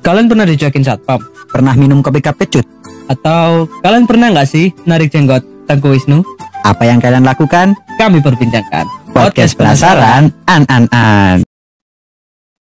[0.00, 1.20] Kalian pernah dicuekin satpam?
[1.52, 2.64] Pernah minum kopi kapecut?
[3.12, 6.24] Atau kalian pernah nggak sih narik jenggot Tengku Wisnu?
[6.64, 7.76] Apa yang kalian lakukan?
[8.00, 8.88] Kami perbincangkan.
[9.12, 11.38] Podcast penasaran, an an an.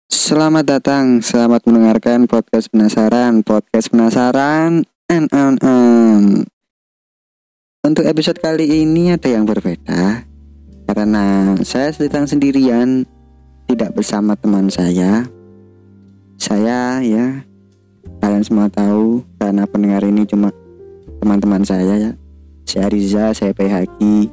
[0.08, 6.48] Selamat datang, selamat mendengarkan podcast penasaran, podcast penasaran, an an an.
[7.84, 10.24] Untuk episode kali ini ada yang berbeda
[10.88, 13.04] karena saya sedang sendirian,
[13.68, 15.28] tidak bersama teman saya.
[16.42, 17.38] Saya ya,
[18.18, 20.50] kalian semua tahu karena pendengar ini cuma
[21.22, 22.12] teman-teman saya ya.
[22.66, 24.26] Saya Riza, saya PHG,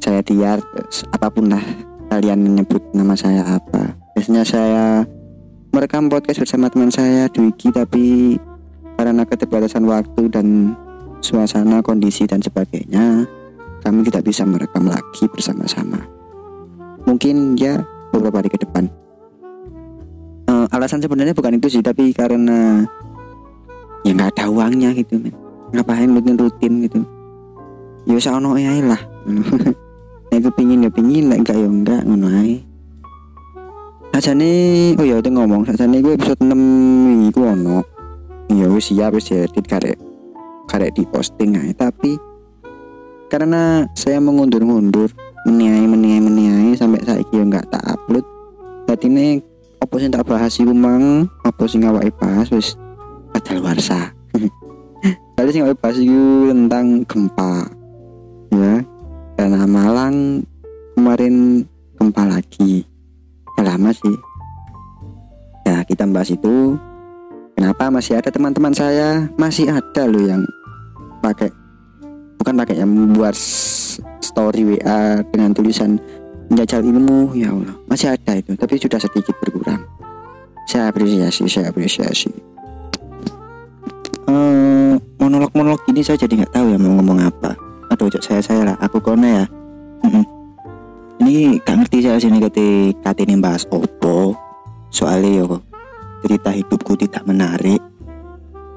[0.00, 0.64] saya Tiar,
[1.12, 1.60] apa pun lah
[2.08, 4.00] kalian menyebut nama saya apa.
[4.16, 4.84] Biasanya saya
[5.76, 8.40] merekam podcast bersama teman saya Dwiki tapi
[8.96, 10.72] karena keterbatasan waktu dan
[11.20, 13.28] suasana, kondisi dan sebagainya,
[13.84, 16.00] kami tidak bisa merekam lagi bersama-sama.
[17.04, 18.88] Mungkin ya beberapa hari ke depan.
[20.76, 22.84] Alasan sebenarnya bukan itu sih, tapi karena
[24.04, 25.32] ya nggak ada uangnya gitu, men.
[25.72, 27.00] Ngapain bikin rutin gitu?
[28.04, 29.00] Ya usah ono ae lah.
[30.30, 32.60] Nek kepingin ya pingin, nek enggak ya enggak ngono ae.
[34.12, 34.52] Sajane
[35.00, 37.80] oh ya udah ngomong sajane gue episode 6 wingi ku ono.
[38.52, 39.96] Ya wis siap wis edit karek
[40.68, 42.18] karek di posting ae tapi
[43.26, 45.10] karena saya mengundur-undur
[45.46, 48.26] meniai meniai meniai sampai saiki ya nggak tak upload
[48.86, 49.26] berarti ini
[49.96, 51.24] apa sih tak bahas iku mang.
[51.40, 52.76] Apa sih ngawaki bahas wis
[53.64, 54.12] warsa.
[55.40, 57.64] Kali sing awake bahas iku tentang gempa.
[58.52, 58.84] Ya
[59.40, 60.44] karena Malang
[60.92, 61.64] kemarin
[61.96, 62.84] gempa lagi.
[63.56, 64.16] Udah lama sih.
[65.64, 66.76] Ya kita bahas itu.
[67.56, 69.32] Kenapa masih ada teman-teman saya?
[69.40, 70.44] Masih ada loh yang
[71.24, 71.48] pakai
[72.36, 75.96] bukan pakai yang membuat s- story WA dengan tulisan
[76.50, 77.76] menjajal ilmu ya Allah.
[77.90, 79.82] Masih ada itu tapi sudah sedikit berkurang.
[80.66, 82.30] Saya apresiasi saya apresiasi.
[84.26, 87.54] Eh, monolog-monolog ini saya jadi nggak tahu ya mau ngomong apa.
[87.94, 88.76] Aduh saya saya lah.
[88.82, 89.46] Aku kone ya.
[90.04, 90.24] Mm-mm.
[91.16, 94.36] ini gak ngerti saya sini ketika ini bahas opo.
[94.92, 95.62] Soalnya yo
[96.22, 97.80] cerita hidupku tidak menarik.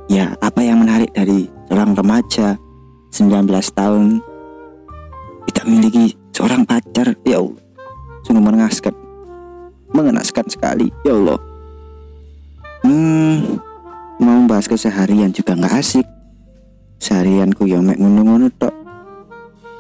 [0.10, 2.58] Ya apa yang menarik dari seorang remaja
[3.14, 3.46] 19
[3.78, 4.22] tahun
[5.52, 7.14] tidak memiliki seorang pacar?
[7.26, 7.69] Ya Allah
[8.26, 8.94] sungguh mengenaskan.
[9.92, 10.88] Mengenaskan sekali.
[11.08, 11.40] Ya Allah.
[12.84, 13.60] Hmm
[14.20, 16.08] mau bahas keseharian juga nggak asik.
[17.00, 18.76] Seharianku ya mek ngono-ngono tok.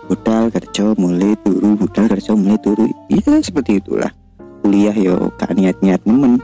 [0.07, 2.87] Budal kerja mulai turu budal kerja mulai turu.
[3.11, 4.09] Iya seperti itulah.
[4.63, 6.41] Kuliah yo gak niat-niat nemen.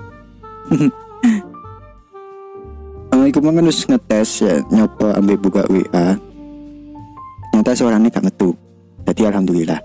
[3.25, 6.13] Iku mang kan ngetes ya, nyoba ambil buka WA.
[7.49, 8.53] Ternyata suaranya gak metu.
[9.01, 9.81] Jadi alhamdulillah.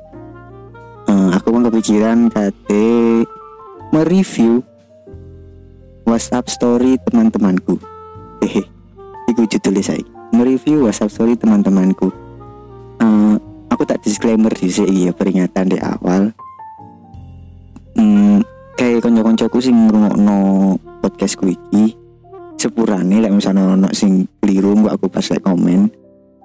[1.51, 3.27] Aku mang kepikiran kate
[3.91, 4.63] mereview
[6.07, 7.75] WhatsApp story teman-temanku.
[8.39, 8.63] Hehe.
[9.27, 10.07] Iku judulnya saya.
[10.31, 12.07] Mereview WhatsApp story teman-temanku.
[13.03, 13.35] Eh,
[13.67, 16.31] aku tak disclaimer di sini ya peringatan di awal.
[17.99, 18.47] Hmm,
[18.79, 21.99] kayak konco-koncoku sing ngrungokno podcastku iki
[22.63, 25.91] sepurane lek misalnya ono sing keliru gak aku pas lek komen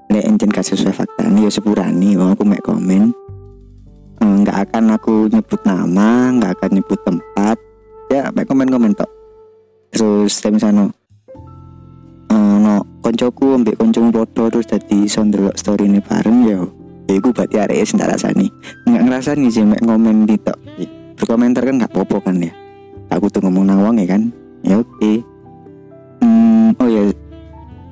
[0.09, 3.13] lek encen gak sesuai fakta ya sepurane aku mek komen
[4.21, 7.57] nggak akan aku nyebut nama nggak akan nyebut tempat.
[8.13, 9.09] Ya mek komen komen tok.
[9.91, 10.91] Terus lek misalnya
[12.31, 16.61] eh, no koncoku ambek koncomu podo terus jadi sondelok story ini bareng ya.
[17.05, 18.47] Ya iku berarti arek sing tak rasani.
[18.85, 20.57] Nggak ngerasani sih mek komen di tok.
[21.15, 22.51] Berkomentar kan nggak popo kan ya.
[23.09, 24.29] Aku tuh ngomong nawang ya kan.
[24.65, 25.13] Ya oke.
[26.25, 27.13] Hmm, oh ya,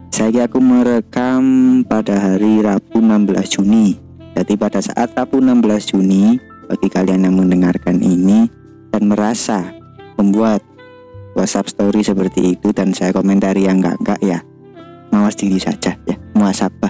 [0.09, 1.43] saya aku merekam
[1.85, 4.02] pada hari Rabu 16 Juni.
[4.33, 8.49] Jadi pada saat Rabu 16 Juni, bagi kalian yang mendengarkan ini
[8.89, 9.73] dan merasa
[10.17, 10.65] membuat
[11.37, 14.39] WhatsApp story seperti itu dan saya komentari yang enggak enggak ya,
[15.13, 16.89] mawas diri saja ya, muasabah.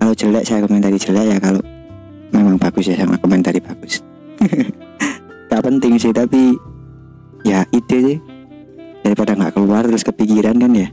[0.00, 1.60] Kalau jelek saya komentari jelek ya, kalau
[2.32, 4.00] memang bagus ya sama komentari bagus.
[5.54, 6.58] tak penting sih tapi
[7.46, 8.18] ya ide sih
[9.04, 10.88] daripada nggak keluar terus kepikiran kan ya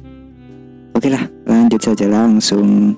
[0.94, 2.94] oke lah lanjut saja langsung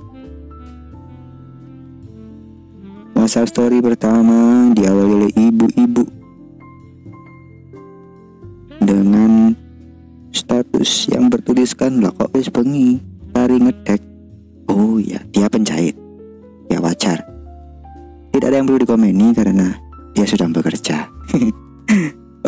[3.24, 6.04] WhatsApp story pertama diawali oleh ibu-ibu.
[8.84, 9.56] Dengan
[10.36, 13.00] status yang bertuliskan lah kok wis bengi?
[13.32, 14.04] Hari ngedek.
[14.68, 15.96] Oh ya dia penjahit.
[16.68, 17.24] Ya wajar.
[18.36, 19.72] Tidak ada yang perlu dikomeni karena
[20.12, 21.08] dia sedang bekerja.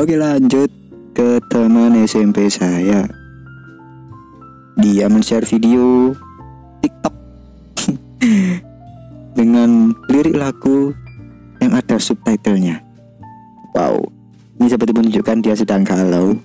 [0.03, 0.67] Oke lanjut
[1.15, 3.07] ke teman SMP saya.
[4.75, 6.11] Dia men-share video
[10.45, 10.93] lagu
[11.57, 12.85] yang ada subtitlenya.
[13.73, 14.05] Wow,
[14.61, 16.37] ini seperti menunjukkan dia sedang galau.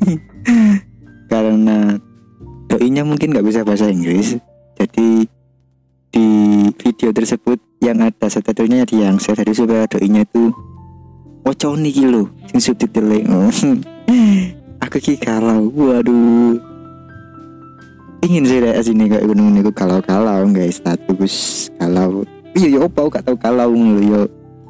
[1.30, 1.98] karena
[2.70, 4.38] doinya mungkin nggak bisa bahasa Inggris.
[4.78, 5.26] Jadi
[6.10, 6.26] di
[6.78, 10.50] video tersebut yang ada subtitlenya yang saya tadi supaya doinya itu
[11.40, 13.16] Oco niki lho sing subtitle
[14.84, 16.60] aku ki kalau waduh.
[18.20, 22.98] Ingin saya lihat sini kayak gunung niku kalau kalau guys status kalau iya yo apa?
[23.04, 24.20] Aku gak tahu kalau ngono yo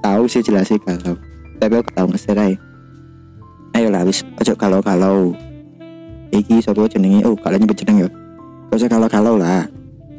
[0.01, 1.17] tahu sih jelas sih kalau.
[1.61, 2.71] Tapi aku gak tahu ngeserai
[3.81, 5.33] ayo lah wis ojo kalau kalau
[6.35, 7.25] iki sapa jenenge?
[7.25, 8.09] Oh kalau nyebut jeneng yo
[8.71, 9.67] gak usah kalau kalau lah.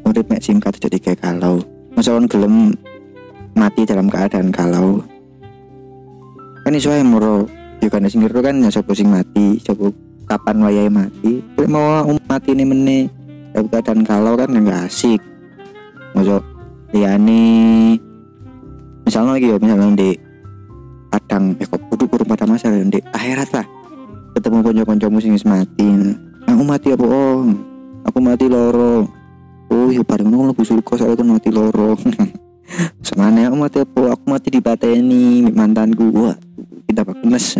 [0.01, 1.61] Urip mek singkat jadi kayak kalau
[1.93, 2.73] masa orang gelem
[3.53, 5.05] mati dalam keadaan kalau
[6.65, 7.45] kan iso ae moro.
[7.81, 9.93] Yo kan sing kan ya sapa sing mati sapa
[10.25, 11.45] kapan wayahe mati.
[11.69, 13.01] Mau um, mati ini meneh
[13.53, 15.21] dalam keadaan kalau kan nggak asik.
[16.17, 16.41] Masa
[16.91, 17.95] liyane
[19.07, 20.09] misalnya lagi ya misalnya di
[21.11, 23.67] padang eh kok kudu kurung pada masa di akhirat lah.
[24.31, 26.15] Ketemu konco-koncomu sing wis mati.
[26.47, 27.51] Aku mati apa oh?
[28.07, 29.03] Aku mati loro.
[29.67, 31.99] Oh ya paling ngono lebih sulit soalnya aku mati loro.
[33.05, 34.15] Semane aku mati apa?
[34.15, 36.07] Aku mati di pateni mantanku.
[36.15, 36.35] Wah
[36.87, 37.59] tidak bagus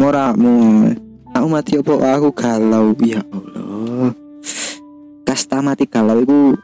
[0.00, 0.88] ngoramu
[1.36, 1.92] aku mati apa?
[2.16, 2.96] Aku galau.
[3.04, 4.16] Ya Allah.
[5.28, 6.56] Kasta mati galau iku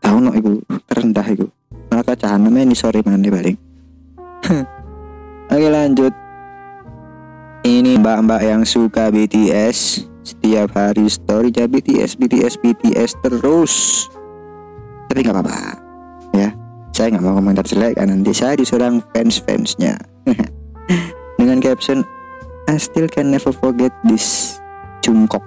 [0.00, 0.58] tahu no iku
[0.88, 1.46] terendah iku.
[1.92, 3.60] Maka jahanam ini sorry mana balik.
[5.52, 6.14] Oke lanjut.
[7.60, 13.74] Ini mbak-mbak yang suka BTS setiap hari story ya BTS BTS BTS terus.
[15.12, 15.76] Tapi nggak apa-apa
[16.32, 16.48] ya.
[16.96, 19.98] Saya nggak mau komentar jelek kan nanti saya diserang fans-fansnya.
[21.38, 22.00] Dengan caption
[22.64, 24.56] I still can never forget this
[25.04, 25.44] Jungkook.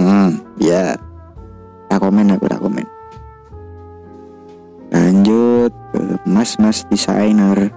[0.00, 0.96] Hmm ya.
[1.92, 2.93] Tak komen aku tak komen
[4.94, 7.74] lanjut ke mas-mas desainer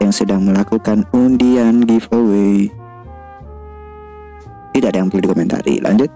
[0.00, 2.72] yang sedang melakukan undian giveaway.
[4.72, 5.80] Tidak ada yang perlu dikomentari.
[5.80, 6.08] Lanjut.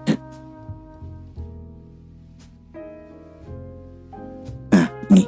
[4.73, 5.25] Nah ini.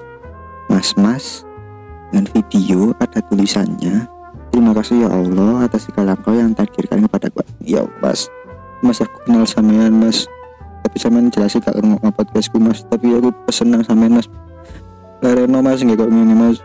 [0.70, 1.46] Mas-mas
[2.10, 4.06] dengan video ada tulisannya.
[4.54, 7.46] Terima kasih ya Allah atas segala kau yang takdirkan kepada gua.
[7.62, 8.30] Ya mas.
[8.86, 10.30] Mas aku kenal sampean mas.
[10.86, 12.86] Tapi sampean jelasin ngerti apa podcastku mas.
[12.86, 14.30] Tapi aku senang sampean mas
[15.24, 16.60] Reno mas nggak kok gini mas.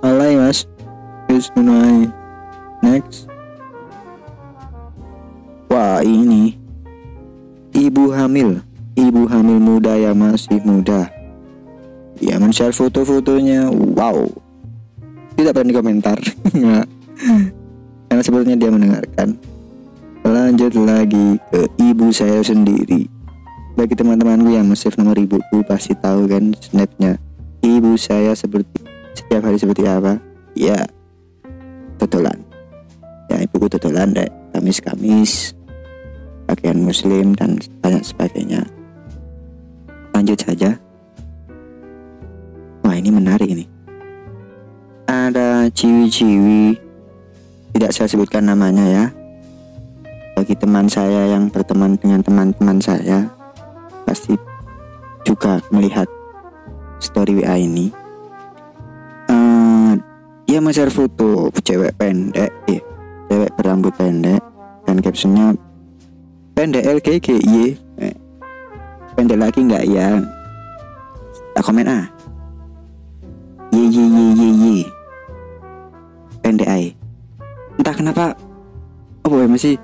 [0.00, 0.64] Alay mas.
[1.28, 2.08] Terus ngono
[2.80, 3.28] next.
[5.68, 6.56] Wah ini.
[7.76, 8.64] Ibu hamil.
[8.96, 11.12] Ibu hamil muda yang masih muda.
[12.16, 13.68] Dia men-share foto-fotonya.
[13.68, 14.24] Wow.
[15.36, 16.16] Tidak berani komentar.
[18.08, 19.36] Karena sebetulnya dia mendengarkan.
[20.24, 23.19] Lanjut lagi ke ibu saya sendiri
[23.78, 27.16] bagi teman-temanku yang save nomor ibuku pasti tahu kan snapnya.
[27.60, 28.82] Ibu saya seperti
[29.14, 30.18] setiap hari seperti apa?
[30.56, 30.88] Ya
[32.00, 32.40] totolan.
[33.30, 35.54] Ya ibuku totolan deh kamis-kamis
[36.50, 38.66] pakaian muslim dan banyak sebagainya.
[40.10, 40.74] Lanjut saja.
[42.82, 43.64] Wah ini menarik ini.
[45.06, 46.74] Ada ciwi-ciwi
[47.76, 49.04] tidak saya sebutkan namanya ya.
[50.34, 53.39] Bagi teman saya yang berteman dengan teman-teman saya
[54.10, 54.34] pasti
[55.22, 56.10] juga melihat
[56.98, 57.94] story WA ini.
[59.30, 59.94] Uh,
[60.50, 62.82] dia share foto cewek pendek ya
[63.30, 64.42] cewek berambut pendek
[64.82, 65.54] dan captionnya
[66.58, 68.16] pendek LGGY eh,
[69.14, 69.86] pendek lagi nggak?
[69.86, 70.18] Ya.
[71.54, 72.10] Tak komen ah.
[73.70, 74.76] Ye ye ye ye ye.
[76.42, 76.84] Pendek ay
[77.78, 78.34] entah kenapa
[79.22, 79.78] apa ya masih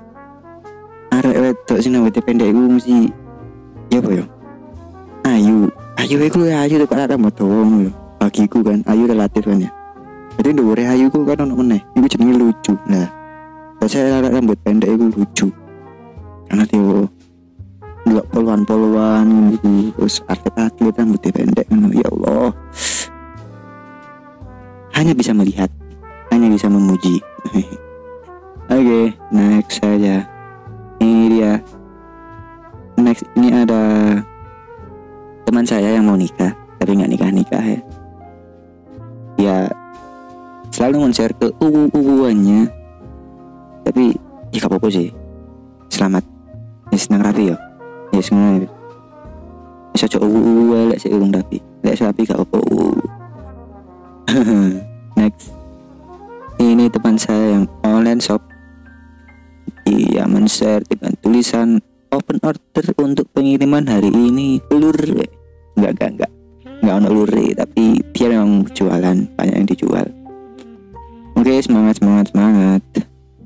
[1.15, 3.26] arek wedok sing pendek iku mesti
[3.91, 4.25] ya ya
[5.37, 5.69] ayu.
[5.97, 7.91] Ayu iku ya ayu tuh rambut dawa ngono lho.
[8.17, 9.71] Bagiku kan ayu relatif kan ya.
[10.37, 11.81] Jadi dhuwure ayu ku kan ono meneh.
[11.93, 12.73] Iku jenenge lucu.
[12.89, 13.07] Nah
[13.87, 15.47] saya rambut pendek iku lucu.
[16.47, 17.07] Karena dia
[18.07, 21.87] nggak poluan-poluan gitu terus atlet-atlet rambutnya pendek ngono.
[21.93, 22.49] Ya Allah.
[24.97, 25.69] Hanya bisa melihat
[26.33, 27.21] hanya bisa memuji.
[28.67, 30.27] Oke okay, next saja.
[30.97, 31.51] Ini dia
[33.07, 33.79] next ini ada
[35.47, 37.79] teman saya yang mau nikah tapi nggak nikah nikah ya.
[39.39, 39.57] Ya
[40.75, 42.67] selalu men-share ke uwu uwuannya
[43.87, 44.11] tapi
[44.51, 45.15] ya apa-apa sih.
[45.87, 46.27] Selamat.
[46.91, 47.57] Ya senang rapi ya.
[48.11, 48.67] Ya senang rapi.
[49.95, 51.63] Bisa coba uwu uwu lek sih urung rapi.
[51.87, 52.91] Lek rapi gak uwu
[55.19, 55.55] next.
[56.59, 58.43] Ini teman saya yang online shop.
[59.87, 61.79] Dia men-share dengan tulisan
[62.17, 64.57] open order untuk pengiriman hari ini.
[64.65, 64.97] Telur
[65.77, 66.31] enggak enggak enggak
[66.81, 70.07] enggak ono lur tapi dia memang jualan banyak yang dijual.
[71.37, 72.81] Oke semangat semangat semangat.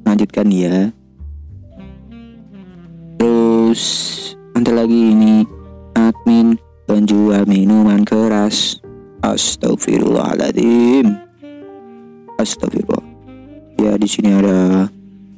[0.08, 0.90] Lanjutkan ya.
[3.20, 3.84] Terus
[4.56, 5.36] nanti lagi ini.
[5.92, 6.56] Admin
[6.88, 8.80] penjual minuman keras.
[9.22, 11.14] Astagfirullahaladzim
[12.42, 13.06] Astagfirullah
[13.78, 14.90] ya di sini ada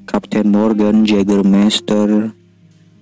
[0.08, 2.32] Captain Morgan Jägermeister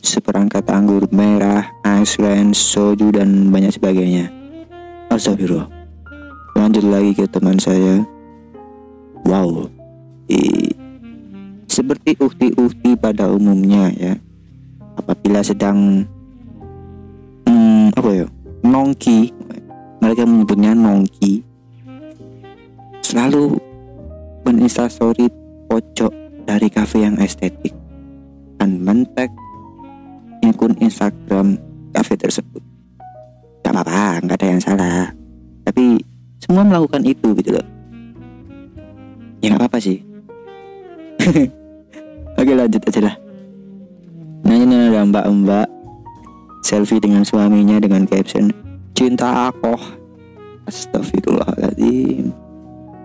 [0.01, 4.27] seperangkat anggur merah Iceland soju dan banyak sebagainya.
[5.13, 5.69] Astagfirullah.
[6.57, 8.03] Lanjut lagi ke teman saya.
[9.23, 9.69] Wow.
[10.27, 10.73] I-
[11.71, 14.13] seperti ukti-ukti pada umumnya ya.
[14.99, 16.03] Apabila sedang
[17.47, 18.25] hmm, apa ya
[18.67, 19.31] nongki.
[20.01, 21.45] Mereka menyebutnya nongki.
[23.05, 23.55] Selalu
[24.43, 25.29] meninstastory
[25.69, 26.11] pojok
[26.43, 27.71] dari kafe yang estetik
[28.57, 29.29] dan mentek
[30.61, 31.57] akun Instagram
[31.89, 32.61] kafe tersebut.
[33.65, 35.09] Gak apa-apa nggak ada yang salah.
[35.65, 35.97] Tapi
[36.37, 37.67] semua melakukan itu gitu loh.
[39.41, 40.05] Ya nggak apa-apa sih.
[42.37, 43.15] Oke lanjut aja lah.
[44.45, 45.65] Nah ini ada mbak-mbak
[46.61, 48.53] selfie dengan suaminya dengan caption
[48.93, 49.73] cinta aku
[50.69, 52.29] Astagfirullahaladzim.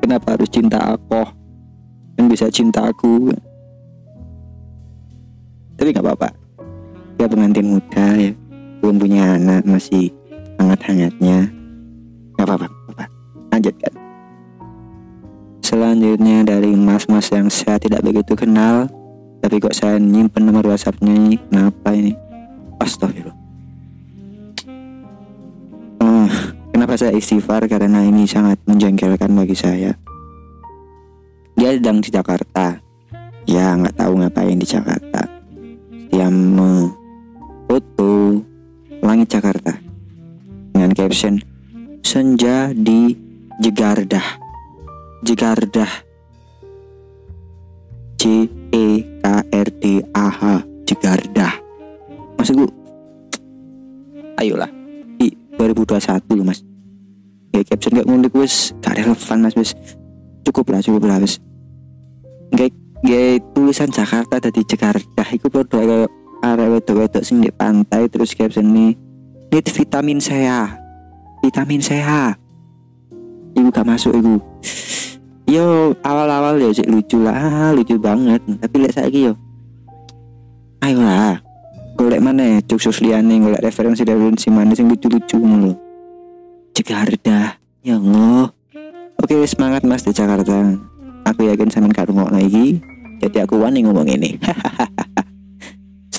[0.05, 1.25] Kenapa harus cinta aku
[2.21, 3.33] Kan bisa cinta aku.
[5.77, 6.46] Tapi gak apa-apa
[7.27, 8.31] Ya pengantin muda ya
[8.79, 10.15] Belum punya anak Masih
[10.63, 11.51] hangat-hangatnya
[12.39, 13.05] Gak apa-apa apa-apa.
[13.51, 13.93] Lanjutkan
[15.59, 18.87] Selanjutnya dari mas-mas yang saya tidak begitu kenal
[19.43, 22.15] Tapi kok saya nyimpen nomor whatsappnya ini Kenapa ini
[22.79, 23.35] Astagfirullah
[25.99, 26.31] Ah,
[26.71, 27.67] Kenapa saya istighfar?
[27.67, 29.91] Karena ini sangat menjengkelkan bagi saya.
[31.59, 32.79] Dia sedang di Jakarta.
[33.49, 35.25] Ya nggak tahu ngapain di Jakarta.
[36.13, 36.29] Dia
[37.67, 38.43] foto
[39.03, 39.75] langit Jakarta
[40.73, 41.43] dengan caption
[42.07, 43.15] senja di
[43.61, 44.39] Jegardah.
[45.27, 45.91] Jegardah.
[48.17, 48.87] J E
[49.21, 50.43] K R D A H
[50.87, 51.53] Jegardah.
[52.39, 52.71] Maksud gue,
[54.41, 54.71] ayolah
[55.17, 56.61] di 2021 loh mas
[57.53, 59.73] ya caption gak ngulik wes gak relevan mas wes
[60.45, 61.41] cukup lah cukup lah wes
[62.53, 62.73] gak
[63.57, 66.09] tulisan Jakarta dari Jakarta itu kayak
[66.55, 68.95] arek wedok-wedok sing di pantai terus caption nih
[69.51, 70.79] need vitamin C ya
[71.43, 72.39] vitamin C ya
[73.57, 74.39] ibu gak masuk ibu
[75.47, 77.71] yo awal-awal ya sih lucu lah.
[77.73, 78.43] Lucu banget.
[78.43, 79.33] Tapi lihat saya yo
[80.83, 81.41] ayolah
[81.97, 85.73] golek mana cuksus liane golek referensi referensi mana sing lucu-lucu lho.
[86.77, 88.53] Jakarta ya Allah.
[89.17, 90.77] Oke semangat mas di Jakarta.
[91.27, 92.83] Aku yakin sampean gak rungokno iki.
[93.17, 94.37] Jadi aku wani ngomong ini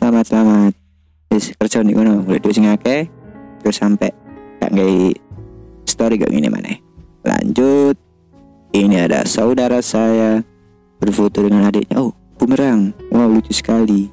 [0.08, 0.74] selamat selamat
[1.36, 3.12] wis kerja nih ngono golek duit sing akeh
[3.60, 4.08] terus sampai
[4.64, 5.12] gak ngai
[5.84, 6.80] story gak gini mana
[7.28, 8.00] lanjut.
[8.72, 10.40] Ini ada saudara saya
[11.04, 12.00] berfoto dengan adiknya.
[12.00, 12.96] Oh bumerang.
[13.12, 14.08] Wow lucu sekali.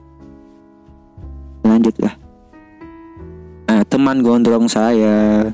[1.63, 2.19] Lanjutlah.
[3.71, 5.47] Nah, teman gondrong saya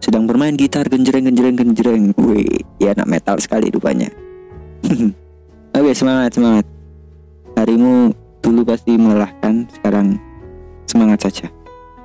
[0.00, 2.16] sedang bermain gitar genjreng genjreng genjreng.
[2.16, 4.08] Wih ya anak metal sekali rupanya.
[5.76, 6.64] Oke semangat semangat.
[7.52, 9.66] Harimu dulu pasti melelahkan.
[9.74, 10.14] Sekarang
[10.86, 11.50] semangat saja.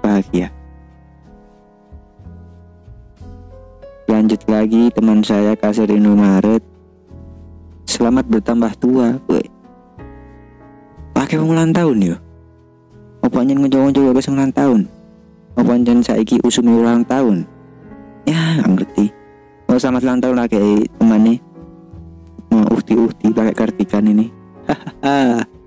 [0.01, 0.49] Bahagia.
[4.09, 6.65] Lanjut lagi teman saya kasir Indomaret
[7.85, 9.47] selamat bertambah tua wih
[11.15, 12.17] pakai ulang tahun ya
[13.21, 14.89] apa nyen ngejowo-jowo wis ulang tahun?
[15.53, 17.45] Apa nyen saiki usumi ulang tahun?
[18.25, 19.13] Ya ngerti.
[19.69, 21.39] Oh selamat ulang tahun lagi teman nih.
[22.49, 24.33] Mau uhti-uhti pakai kartikan ini.
[25.05, 25.60] Hahaha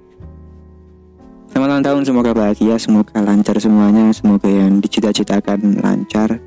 [1.54, 6.42] selamat ulang tahun semoga bahagia semoga lancar semuanya semoga yang dicita-citakan lancar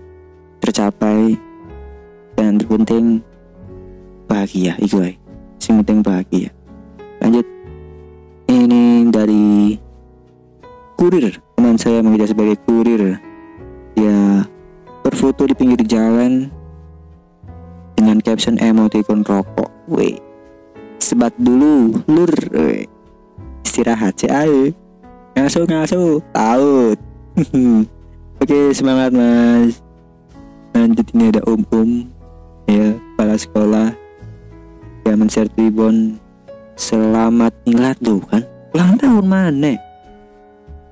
[0.60, 1.40] tercapai
[2.36, 3.24] dan terpenting
[4.28, 5.16] bahagia itu ae.
[5.64, 6.52] sing penting bahagia.
[7.24, 7.48] Lanjut.
[8.52, 9.80] Ini dari
[11.00, 11.40] kurir.
[11.56, 13.16] Teman saya mengira sebagai kurir.
[13.96, 14.44] Dia
[15.08, 16.52] berfoto di pinggir jalan
[17.96, 20.20] dengan caption emoticon rokok we
[21.00, 22.92] sebat dulu lur we.
[23.64, 24.76] istirahat ayo
[25.38, 26.98] ngaso ngaso taut
[28.42, 29.78] oke semangat mas.
[30.74, 32.10] Lanjut ini ada om om
[32.66, 33.88] ya kepala sekolah.
[35.06, 36.18] Dia men-share tribun
[36.74, 38.42] selamat milad tuh kan?
[38.74, 39.78] Ulang tahun mana?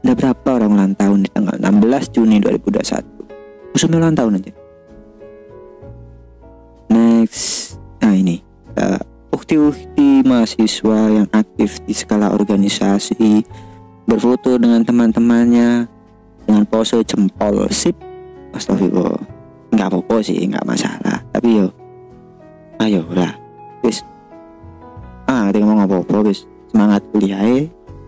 [0.05, 1.25] Ada berapa orang ulang tahun?
[1.25, 4.51] Di tanggal 16 Juni 2021 Musuhnya ulang tahun aja.
[6.93, 7.81] Next.
[8.05, 8.45] Nah ini.
[8.77, 9.01] Uh,
[9.33, 13.43] Ukti-ukti mahasiswa yang aktif di skala organisasi
[14.05, 15.89] Berfoto dengan teman-temannya
[16.45, 17.65] Dengan pose jempol.
[17.73, 17.97] Sip.
[18.53, 19.19] Astagfirullah.
[19.75, 21.19] Nggak apa-apa sih, nggak masalah.
[21.33, 21.67] Tapi yo
[22.79, 23.33] Ayo lah
[23.83, 24.01] Wis.
[25.25, 26.45] Ah, ketika ngomong apa-apa wis.
[26.69, 27.41] Semangat kuliah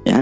[0.05, 0.21] ya.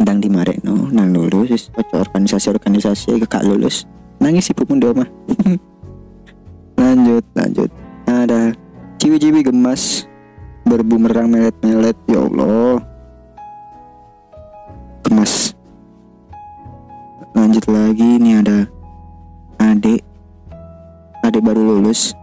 [0.00, 1.64] Ndang di no nang lulus wis.
[1.76, 3.84] Organisasi-organisasi gak lulus.
[4.20, 5.08] Nangis ibumu di omah.
[6.80, 7.70] Lanjut lanjut.
[8.08, 8.52] Ada
[9.00, 10.04] ciwi-ciwi gemas
[10.68, 12.91] berbumerang melet-melet ya Allah
[15.12, 15.52] gemas
[17.36, 18.64] lanjut lagi ini ada
[19.60, 20.00] adik.
[21.20, 22.16] Adik baru lulus.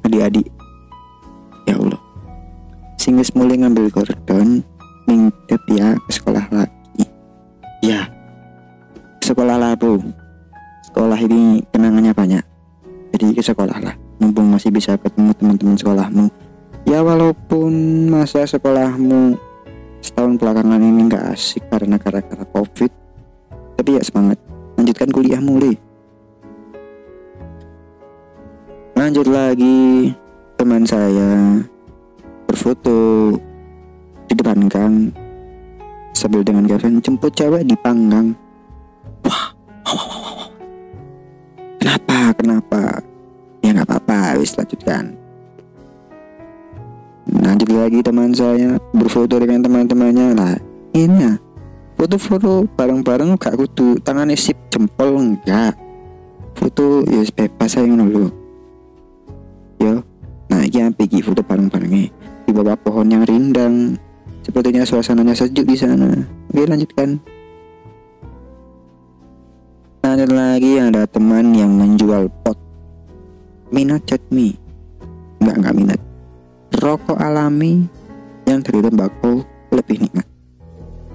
[0.00, 0.48] Adik-adik.
[1.68, 2.00] Ya Allah.
[3.04, 4.64] Wis mulai ngambil gordon
[5.04, 7.04] mingdep ya ke sekolah lagi.
[7.84, 8.08] Ya.
[9.20, 10.00] Sekolah lah bu
[10.88, 12.44] sekolah ini kenangannya banyak.
[13.12, 13.94] Jadi ke sekolah lah.
[14.24, 16.26] Mumpung masih bisa ketemu teman-teman sekolahmu.
[16.88, 17.72] Ya walaupun
[18.08, 19.36] masa sekolahmu
[20.04, 22.92] setahun belakangan ini nggak asik karena gara-gara covid.
[23.80, 24.36] Tapi ya semangat.
[24.76, 25.80] Lanjutkan kuliah mulai
[29.04, 30.16] lanjut lagi.
[30.54, 31.60] Teman saya
[32.48, 33.36] berfoto
[34.30, 35.12] di depan gang
[36.16, 38.32] sambil dengan caption jemput cewek di panggang
[47.84, 50.32] lagi teman saya berfoto dengan teman-temannya.
[50.32, 50.56] Lah
[50.96, 51.36] ini ya
[52.00, 54.00] foto-foto bareng-bareng gak kudu.
[54.00, 55.76] Tangannya sip jempol enggak.
[56.56, 58.30] Foto ya bebas saya ngono
[59.82, 60.00] yo
[60.46, 62.08] nah ini apa iki foto bareng-barengnya
[62.48, 64.00] di bawah pohon yang rindang.
[64.40, 66.08] Sepertinya suasananya sejuk di sana.
[66.48, 67.20] Oke lanjutkan.
[70.04, 72.56] Lanjut lagi ada teman yang menjual pot.
[73.68, 74.56] Minat chat me
[75.42, 76.00] enggak enggak minat
[76.84, 77.88] rokok alami
[78.44, 79.40] yang dari tembakau
[79.72, 80.28] lebih nikmat.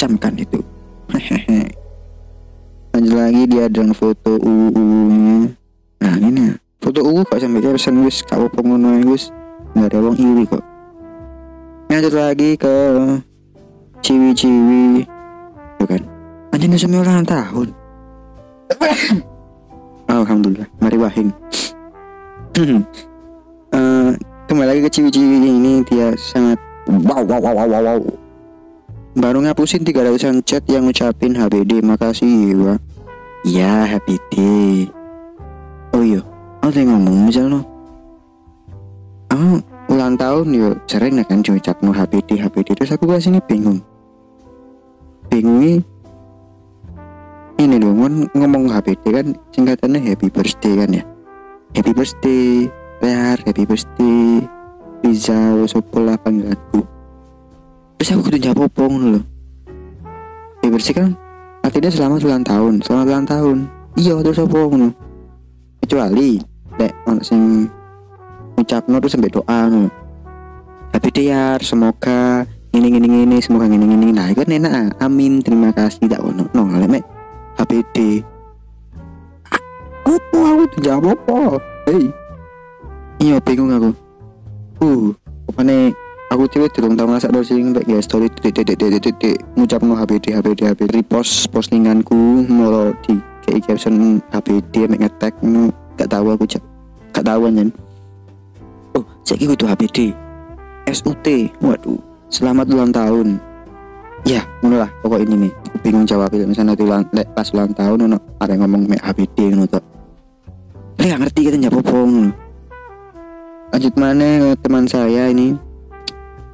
[0.02, 0.66] Camkan itu.
[2.90, 5.54] Lanjut lagi dia dengan foto uu-nya
[6.02, 6.50] nah ini.
[6.50, 9.30] Ya foto uu kok sampai caption wis kau pengono wis
[9.78, 10.66] nggak ada wong iri kok.
[11.94, 12.76] Lanjut lagi ke
[14.02, 15.06] ciwi-ciwi.
[15.78, 16.02] Bukan
[16.50, 17.70] anjing semua ulang tahun.
[20.10, 20.70] Alhamdulillah.
[20.82, 21.30] Mari wahing.
[23.70, 24.12] Eh,
[24.50, 26.58] kembali lagi ke ciwi-ciwi ini dia sangat
[26.90, 28.02] wow wow wow wow wow,
[29.14, 32.74] baru ngapusin 300an chat yang ngucapin HBD makasih ya
[33.46, 34.34] ya HBD
[35.94, 36.26] oh iya.
[36.66, 37.62] Aku tadi ngomong misalnya
[39.30, 39.62] aku
[39.94, 40.74] ulang tahun yo.
[40.90, 43.80] Sering kan ngucap no HBD HBD terus aku kasih ini bingung
[45.30, 45.78] bingungnya
[47.62, 51.04] ini kan ngomong HBD kan singkatannya happy birthday kan ya?
[51.78, 52.66] Happy birthday
[53.00, 54.44] Lear, happy birthday
[55.08, 56.84] Riza, Wosopo lah panggilanku
[57.96, 59.22] Terus aku kudu jawab ngono lho
[60.60, 61.16] Happy birthday kan
[61.64, 63.58] Artinya selamat ulang tahun Selamat ulang tahun
[63.96, 64.92] Iya terus apa ngono
[65.80, 66.44] Kecuali
[66.76, 67.72] Lek ono sing
[68.60, 69.90] Ngucapno terus sampai doa ngono
[70.92, 72.44] Happy Tiar Semoga
[72.76, 75.08] Ini ini ini Semoga ini ini Nah itu kan enak ah.
[75.08, 77.04] Amin Terima kasih Tak ono No ngalek mek
[77.64, 78.28] HBD
[80.04, 82.29] Apa aku tuh jawab apa Hei
[83.20, 83.92] Iya bingung aku.
[84.80, 85.12] Uh
[85.50, 85.90] Pokoknya
[86.30, 89.82] aku cewek durung tau masak do sing mbak ya story titik titik titik titik ngucap
[89.82, 96.14] no HBD HBD HBD repost postinganku moro di kayak caption HBD mek ngetek no gak
[96.14, 96.62] tahu aku cak.
[97.18, 97.74] Gak tahu kan
[98.94, 99.98] oh saya kudu HBD
[100.94, 101.28] SUT
[101.66, 101.98] waduh
[102.30, 103.28] selamat ulang tahun.
[104.24, 105.52] Ya ngono lah pokok ini nih.
[105.66, 107.04] Aku bingung jawab misalnya nanti ulang
[107.34, 109.66] pas ulang tahun ono ada ngomong mek HBD ngono
[111.02, 112.49] Lek gak ngerti kita apa ngono
[113.70, 115.58] lanjut mana teman saya ini?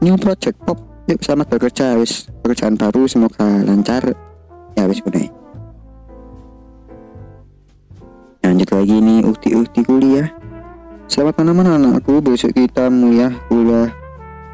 [0.03, 0.77] New project pop.
[1.05, 2.27] Yuk selamat bekerja wis.
[2.41, 4.13] Pekerjaan baru semoga lancar.
[4.75, 5.31] Ya wis kuning
[8.55, 10.31] lanjut lagi nih ukti-ukti kuliah.
[11.11, 12.23] Selamat mana anakku.
[12.23, 13.91] Besok kita mulia kuliah.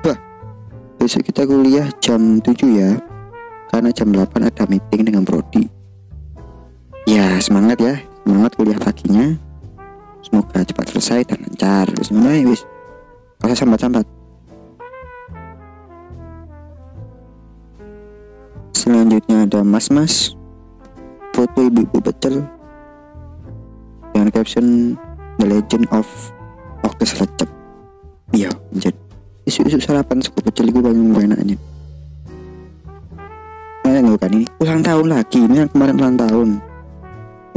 [0.01, 0.17] Wah
[0.97, 2.97] besok kita kuliah jam 7 ya.
[3.69, 5.69] Karena jam 8 ada meeting dengan Prodi
[7.05, 7.93] ya semangat ya.
[8.25, 9.37] Semangat kuliah paginya
[10.23, 11.85] semoga cepat selesai dan lancar.
[11.91, 12.63] Ae, wis.
[13.41, 14.05] Usah sambat-sambat.
[18.77, 20.33] Selanjutnya ada mas-mas
[21.37, 22.41] foto ibu-ibu pecel
[24.11, 24.97] dengan caption
[25.37, 26.05] The Legend of
[26.81, 27.49] Oktes Recep.
[28.33, 28.97] Iya jadi
[29.45, 31.57] isu-isu sarapan suku pecel itu banyak enaknya.
[33.91, 34.45] Nah, kan ini.
[34.63, 35.39] Ulang tahun lagi.
[35.45, 36.49] Ini yang kemarin ulang tahun.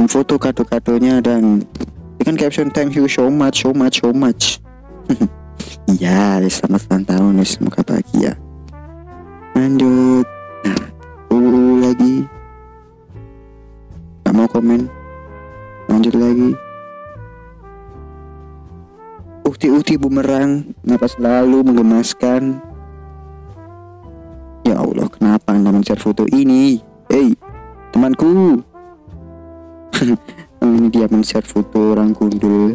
[0.05, 1.63] Foto kado-kadonya dan
[2.25, 4.57] dengan caption thank you so much so much so much.
[5.85, 8.33] Iya selamat ulang tahun wis semoga bahagia.
[9.53, 10.25] Lanjut.
[10.65, 10.81] Nah
[11.29, 12.25] uh, lagi.
[14.25, 14.89] Gak mau komen.
[15.85, 16.57] Lanjut lagi.
[19.45, 22.57] Ukti-ukti bumerang kenapa selalu menggemaskan?
[24.65, 26.81] Ya Allah kenapa anda men-share foto ini?
[27.05, 27.37] Hei
[27.93, 28.65] temanku
[30.65, 32.73] Oh, ini dia men-share foto orang gundul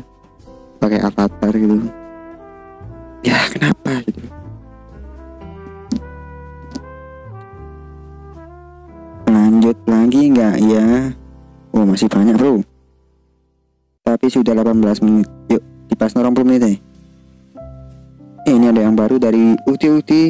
[0.79, 1.90] pakai avatar gitu.
[3.26, 4.31] Ya kenapa gitu?
[9.26, 10.57] Lanjut lagi nggak?
[10.70, 11.11] Ya.
[11.74, 12.62] Oh masih banyak bro.
[14.07, 15.26] Tapi sudah 18 menit.
[15.50, 16.70] Yuk dipas 20 menit ya
[18.46, 20.24] Eh, ini ada yang baru dari Uti Uti.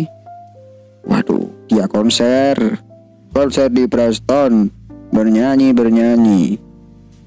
[1.05, 2.57] Waduh dia konser.
[3.37, 4.73] Konser di Preston.
[5.13, 6.70] Bernyanyi bernyanyi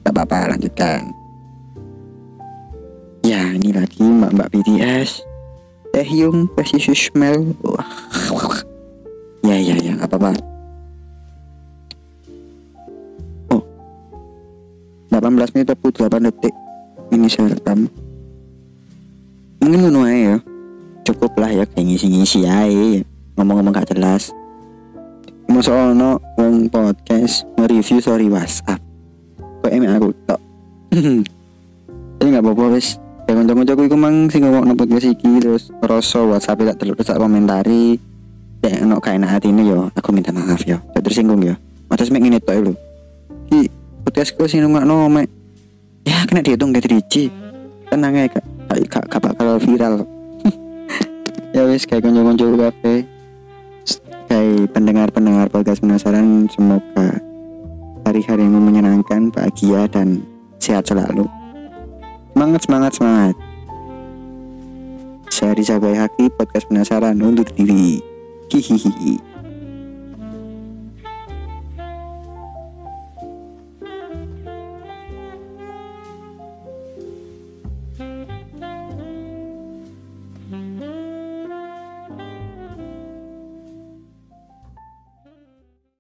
[0.04, 1.16] tak apa-apa lanjutkan.
[3.24, 5.24] Ya ini lagi mbak-mbak BTS
[5.96, 7.88] Taehyung Smell wah
[9.48, 10.32] ya ya ya nggak apa-apa.
[13.56, 13.64] Oh.
[15.08, 16.54] 18 menit 48 detik.
[17.16, 17.88] Ini saya rekam.
[19.64, 20.36] Mungkin ngono ya.
[21.04, 23.04] Cukup lah ya kayak ngisi-ngisi aja
[23.36, 24.32] ngomong-ngomong gak jelas.
[25.52, 26.20] Masa ono
[26.72, 28.93] podcast nge-review story WhatsApp
[29.72, 30.40] Emek aku tok?
[32.20, 33.00] Tapi gak apa-apa wis.
[33.24, 37.96] Ya kanca-kancaku iku mang sing ngomong podcast iki terus rasa WhatsApp tak terus tak komentari.
[38.64, 39.88] Ya kayak enak hati ini yo.
[39.96, 40.80] Aku minta maaf yo.
[40.92, 41.56] Tak tersinggung yo.
[41.88, 42.74] Mata semek ngene tok lho.
[43.48, 43.72] Ki
[44.04, 45.28] podcastku sing ngomongno mek.
[46.04, 47.32] Ya kena dihitung dari driji.
[47.88, 48.46] Tenang aja kak
[48.90, 50.04] Kak kak bakal viral.
[51.54, 53.00] Ya wis kayak kanca-kancaku kabeh.
[54.34, 57.33] Hai pendengar-pendengar podcast penasaran Semoga
[58.14, 60.22] hari-hari yang menyenangkan, bahagia dan
[60.62, 61.26] sehat selalu.
[62.38, 63.36] Semangat, semangat, semangat.
[65.34, 68.06] Saya Riza Bayhaki, podcast penasaran undur diri.
[68.54, 69.33] Hihihi